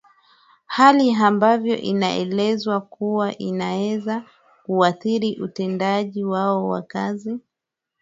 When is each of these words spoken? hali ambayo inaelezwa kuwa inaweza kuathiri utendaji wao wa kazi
hali 0.65 1.13
ambayo 1.15 1.77
inaelezwa 1.77 2.81
kuwa 2.81 3.37
inaweza 3.37 4.23
kuathiri 4.63 5.39
utendaji 5.41 6.23
wao 6.25 6.67
wa 6.67 6.81
kazi 6.81 7.39